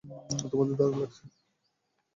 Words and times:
তোমাদের 0.51 0.75
দারুণ 0.77 0.95
লাগছে। 0.99 1.23